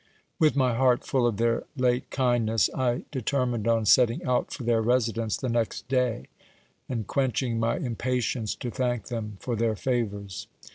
With 0.39 0.55
my 0.55 0.73
heart 0.75 1.05
full 1.05 1.27
of 1.27 1.37
their 1.37 1.63
late 1.77 2.09
kindness, 2.09 2.71
I 2.73 3.03
determin 3.11 3.59
ed 3.59 3.67
on 3.67 3.85
setting 3.85 4.23
out 4.23 4.51
for 4.51 4.63
their 4.63 4.81
residence 4.81 5.37
the 5.37 5.47
next 5.47 5.87
day, 5.89 6.25
and 6.89 7.05
quenching 7.05 7.59
my 7.59 7.77
impatience 7.77 8.55
to 8.55 8.71
thank 8.71 9.09
them 9.09 9.37
for 9.39 9.55
their 9.55 9.75
favours. 9.75 10.47